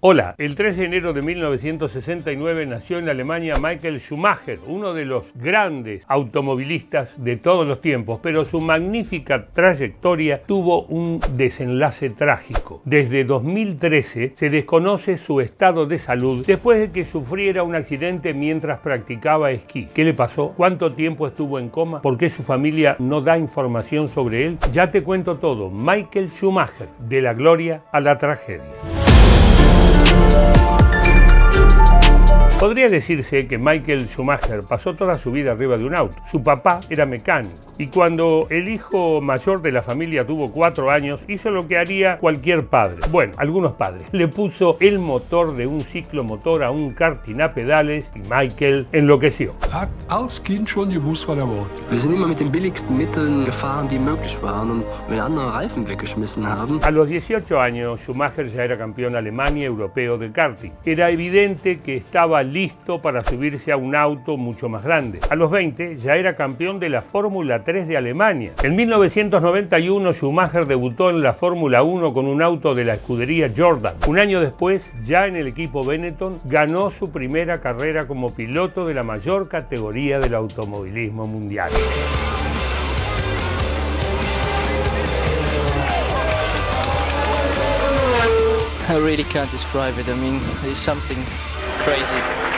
[0.00, 5.32] Hola, el 3 de enero de 1969 nació en Alemania Michael Schumacher, uno de los
[5.34, 12.80] grandes automovilistas de todos los tiempos, pero su magnífica trayectoria tuvo un desenlace trágico.
[12.84, 18.78] Desde 2013 se desconoce su estado de salud después de que sufriera un accidente mientras
[18.78, 19.88] practicaba esquí.
[19.92, 20.54] ¿Qué le pasó?
[20.56, 22.02] ¿Cuánto tiempo estuvo en coma?
[22.02, 24.58] ¿Por qué su familia no da información sobre él?
[24.72, 25.70] Ya te cuento todo.
[25.70, 28.62] Michael Schumacher, de la gloria a la tragedia.
[30.38, 30.77] Thank you
[32.58, 36.16] Podría decirse que Michael Schumacher pasó toda su vida arriba de un auto.
[36.28, 41.20] Su papá era mecánico y cuando el hijo mayor de la familia tuvo cuatro años
[41.28, 42.96] hizo lo que haría cualquier padre.
[43.10, 44.02] Bueno, algunos padres.
[44.10, 49.54] Le puso el motor de un ciclomotor a un karting a pedales y Michael enloqueció.
[50.08, 51.80] als Kind schon gewusst, was er wollte.
[51.90, 55.86] Wir sind immer mit den billigsten Mitteln gefahren, die möglich waren und wir andere Reifen
[55.86, 56.80] weggeschmissen haben.
[56.82, 60.72] A los 18 años, Schumacher ya era campeón Alemania y europeo de karting.
[60.84, 65.20] Era evidente que estaba listo para subirse a un auto mucho más grande.
[65.30, 68.52] A los 20 ya era campeón de la Fórmula 3 de Alemania.
[68.62, 73.94] En 1991 Schumacher debutó en la Fórmula 1 con un auto de la escudería Jordan.
[74.06, 78.94] Un año después, ya en el equipo Benetton, ganó su primera carrera como piloto de
[78.94, 81.70] la mayor categoría del automovilismo mundial.
[91.78, 92.57] Crazy.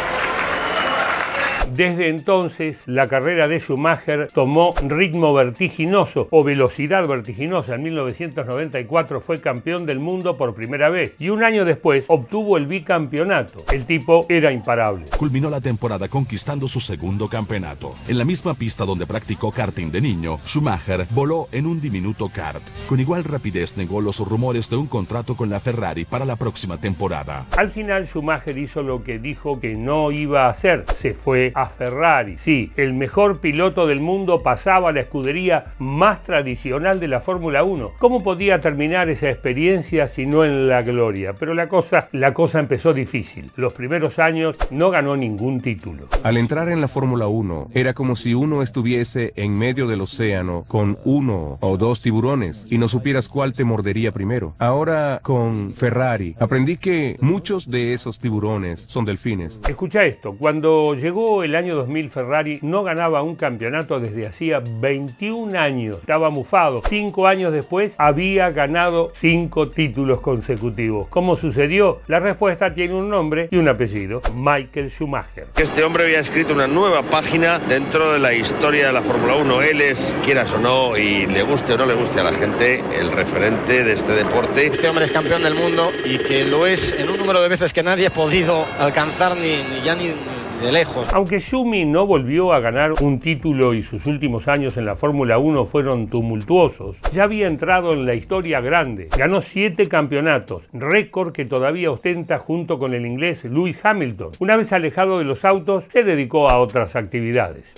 [1.75, 7.77] Desde entonces, la carrera de Schumacher tomó ritmo vertiginoso o velocidad vertiginosa.
[7.77, 12.67] En 1994 fue campeón del mundo por primera vez y un año después obtuvo el
[12.67, 13.65] bicampeonato.
[13.73, 15.07] El tipo era imparable.
[15.17, 17.95] Culminó la temporada conquistando su segundo campeonato.
[18.09, 22.63] En la misma pista donde practicó karting de niño, Schumacher voló en un diminuto kart.
[22.89, 26.79] Con igual rapidez negó los rumores de un contrato con la Ferrari para la próxima
[26.79, 27.47] temporada.
[27.57, 30.85] Al final Schumacher hizo lo que dijo que no iba a hacer.
[30.97, 32.39] Se fue a Ferrari.
[32.39, 37.65] Sí, el mejor piloto del mundo pasaba a la escudería más tradicional de la Fórmula
[37.65, 37.93] 1.
[37.99, 41.35] ¿Cómo podía terminar esa experiencia si no en la gloria?
[41.35, 43.51] Pero la cosa, la cosa empezó difícil.
[43.57, 46.09] Los primeros años no ganó ningún título.
[46.23, 50.65] Al entrar en la Fórmula 1, era como si uno estuviese en medio del océano
[50.69, 54.55] con uno o dos tiburones y no supieras cuál te mordería primero.
[54.59, 59.61] Ahora con Ferrari, aprendí que muchos de esos tiburones son delfines.
[59.69, 65.59] Escucha esto, cuando llegó el año 2000 Ferrari no ganaba un campeonato desde hacía 21
[65.59, 65.97] años.
[66.01, 66.83] Estaba mufado.
[66.89, 71.09] Cinco años después había ganado cinco títulos consecutivos.
[71.09, 72.01] ¿Cómo sucedió?
[72.07, 74.23] La respuesta tiene un nombre y un apellido.
[74.35, 75.49] Michael Schumacher.
[75.57, 79.63] Este hombre había escrito una nueva página dentro de la historia de la Fórmula 1.
[79.63, 82.83] Él es, quieras o no, y le guste o no le guste a la gente,
[82.99, 84.67] el referente de este deporte.
[84.67, 87.73] Este hombre es campeón del mundo y que lo es en un número de veces
[87.73, 91.08] que nadie ha podido alcanzar ni, ni ya ni, ni de lejos.
[91.14, 95.38] Aunque Schumi no volvió a ganar un título y sus últimos años en la Fórmula
[95.38, 99.10] 1 fueron tumultuosos, ya había entrado en la historia grande.
[99.18, 104.32] Ganó siete campeonatos, récord que todavía ostenta junto con el inglés Lewis Hamilton.
[104.40, 107.74] Una vez alejado de los autos, se dedicó a otras actividades.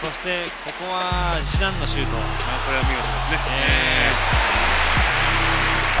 [0.00, 0.30] そして
[0.64, 2.24] ここは次男のシュート、まあ、
[2.64, 4.33] これは見事ですね。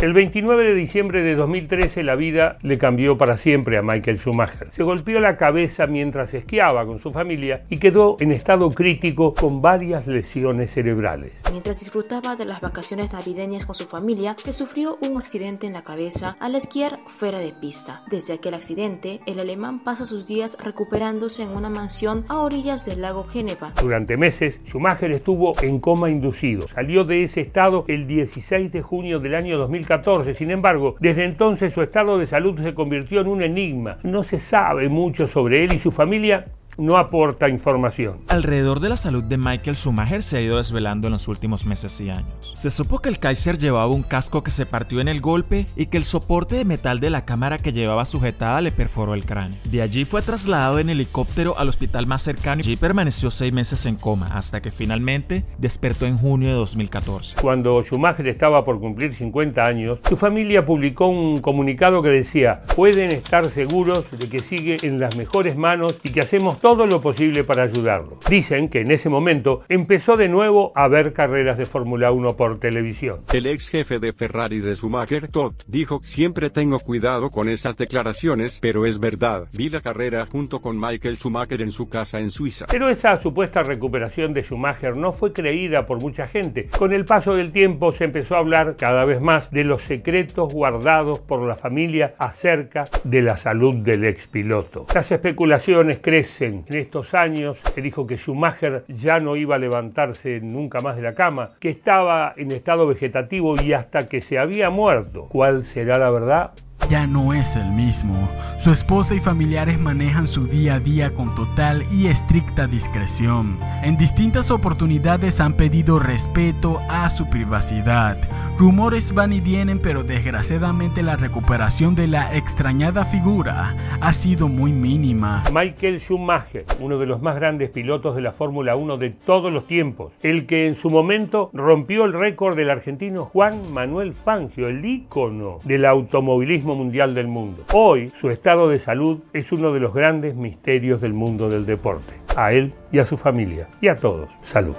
[0.01, 4.67] El 29 de diciembre de 2013 la vida le cambió para siempre a Michael Schumacher.
[4.71, 9.61] Se golpeó la cabeza mientras esquiaba con su familia y quedó en estado crítico con
[9.61, 11.39] varias lesiones cerebrales.
[11.49, 15.85] Mientras disfrutaba de las vacaciones navideñas con su familia, que sufrió un accidente en la
[15.85, 18.03] cabeza al esquiar fuera de pista.
[18.11, 23.01] Desde aquel accidente, el alemán pasa sus días recuperándose en una mansión a orillas del
[23.01, 23.71] lago Geneva.
[23.81, 26.67] Durante meses, Schumacher estuvo en coma inducido.
[26.67, 30.33] Salió de ese estado el 16 de junio del año 2014.
[30.33, 33.97] Sin embargo, desde entonces su estado de salud se convirtió en un enigma.
[34.03, 36.45] No se sabe mucho sobre él y su familia
[36.77, 38.17] no aporta información.
[38.27, 41.99] Alrededor de la salud de Michael Schumacher se ha ido desvelando en los últimos meses
[42.01, 42.53] y años.
[42.55, 45.87] Se supo que el Kaiser llevaba un casco que se partió en el golpe y
[45.87, 49.59] que el soporte de metal de la cámara que llevaba sujetada le perforó el cráneo.
[49.69, 53.95] De allí fue trasladado en helicóptero al hospital más cercano y permaneció seis meses en
[53.95, 57.37] coma hasta que finalmente despertó en junio de 2014.
[57.41, 63.11] Cuando Schumacher estaba por cumplir 50 años, su familia publicó un comunicado que decía, pueden
[63.11, 67.01] estar seguros de que sigue en las mejores manos y que hacemos Hicimos todo lo
[67.01, 68.19] posible para ayudarlo.
[68.29, 72.59] Dicen que en ese momento empezó de nuevo a ver carreras de Fórmula 1 por
[72.59, 73.21] televisión.
[73.33, 78.59] El ex jefe de Ferrari de Schumacher, Todd, dijo, siempre tengo cuidado con esas declaraciones,
[78.61, 82.67] pero es verdad, vi la carrera junto con Michael Schumacher en su casa en Suiza.
[82.69, 86.69] Pero esa supuesta recuperación de Schumacher no fue creída por mucha gente.
[86.77, 90.53] Con el paso del tiempo se empezó a hablar cada vez más de los secretos
[90.53, 94.85] guardados por la familia acerca de la salud del ex piloto.
[94.93, 96.44] Las especulaciones crecen.
[96.45, 101.01] En estos años se dijo que Schumacher ya no iba a levantarse nunca más de
[101.01, 105.27] la cama, que estaba en estado vegetativo y hasta que se había muerto.
[105.29, 106.51] ¿Cuál será la verdad?
[106.89, 108.29] Ya no es el mismo.
[108.57, 113.57] Su esposa y familiares manejan su día a día con total y estricta discreción.
[113.83, 118.17] En distintas oportunidades han pedido respeto a su privacidad.
[118.57, 124.71] Rumores van y vienen, pero desgraciadamente la recuperación de la extrañada figura ha sido muy
[124.71, 125.43] mínima.
[125.51, 129.67] Michael Schumacher, uno de los más grandes pilotos de la Fórmula 1 de todos los
[129.67, 134.85] tiempos, el que en su momento rompió el récord del argentino Juan Manuel Fangio, el
[134.85, 137.63] ícono del automovilismo mundial del mundo.
[137.73, 142.13] Hoy su estado de salud es uno de los grandes misterios del mundo del deporte.
[142.35, 144.29] A él y a su familia y a todos.
[144.41, 144.75] Salud.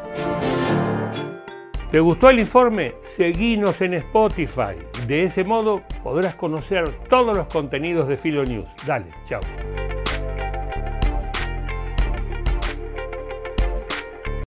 [1.90, 2.94] ¿Te gustó el informe?
[3.02, 4.76] Seguinos en Spotify.
[5.06, 8.68] De ese modo podrás conocer todos los contenidos de Filo News.
[8.86, 9.40] Dale, chao.